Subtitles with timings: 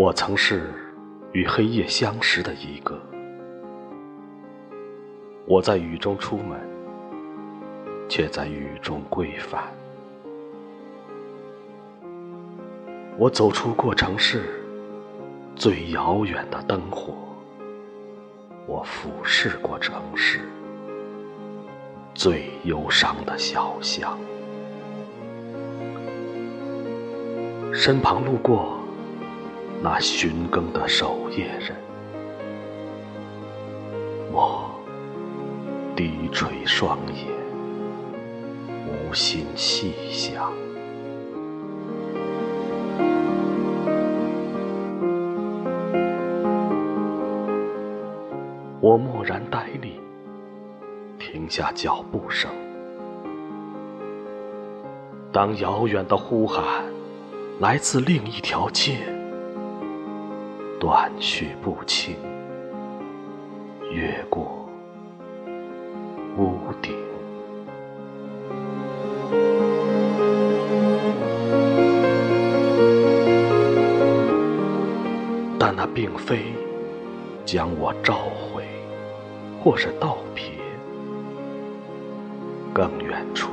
[0.00, 0.62] 我曾是
[1.32, 2.98] 与黑夜相识的一个。
[5.44, 6.58] 我在雨中出门，
[8.08, 9.62] 却在雨中归返。
[13.18, 14.64] 我走出过城市
[15.54, 17.12] 最遥远的灯火，
[18.66, 20.40] 我俯视过城市
[22.14, 24.18] 最忧伤的小巷，
[27.70, 28.79] 身旁路过。
[29.82, 31.74] 那寻更的守夜人，
[34.30, 34.70] 我
[35.96, 37.28] 低垂双眼，
[38.86, 40.52] 无心细想。
[48.82, 49.98] 我默然呆立，
[51.18, 52.50] 停下脚步声。
[55.32, 56.84] 当遥远的呼喊
[57.60, 59.19] 来自另一条街。
[60.80, 62.16] 断续不清，
[63.92, 64.66] 越过
[66.38, 66.96] 屋顶，
[75.58, 76.46] 但那并非
[77.44, 78.64] 将我召回，
[79.62, 80.44] 或是道别。
[82.72, 83.50] 更远处，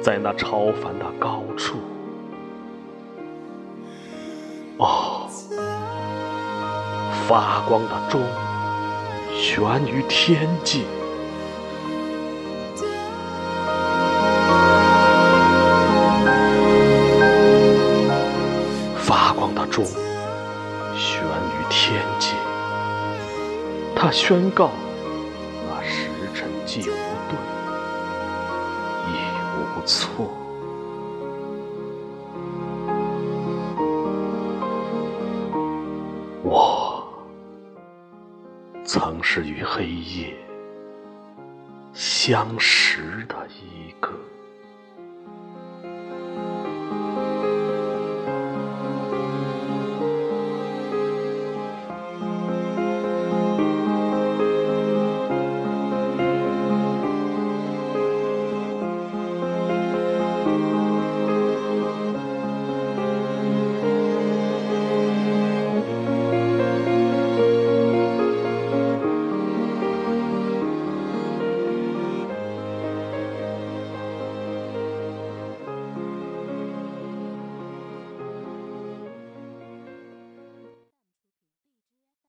[0.00, 1.76] 在那超凡的高处。
[7.26, 8.20] 发光的钟
[9.34, 10.84] 悬于天际，
[18.96, 19.84] 发光的钟
[20.94, 22.32] 悬于天际，
[23.96, 24.70] 它宣告
[25.66, 26.94] 那时辰既无
[27.30, 27.38] 对，
[29.08, 29.12] 亦
[29.56, 30.28] 无错。
[36.46, 37.03] 我
[38.96, 40.32] 曾是与黑夜
[41.92, 44.08] 相识的一个。